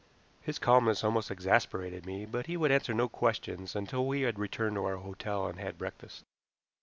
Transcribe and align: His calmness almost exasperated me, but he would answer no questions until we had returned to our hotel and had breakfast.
His 0.41 0.57
calmness 0.57 1.03
almost 1.03 1.29
exasperated 1.29 2.07
me, 2.07 2.25
but 2.25 2.47
he 2.47 2.57
would 2.57 2.71
answer 2.71 2.91
no 2.91 3.07
questions 3.07 3.75
until 3.75 4.07
we 4.07 4.21
had 4.21 4.39
returned 4.39 4.75
to 4.77 4.85
our 4.85 4.97
hotel 4.97 5.45
and 5.45 5.59
had 5.59 5.77
breakfast. 5.77 6.23